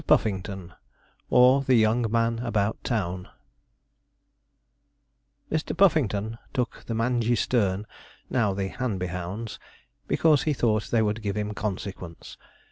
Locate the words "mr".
5.51-5.77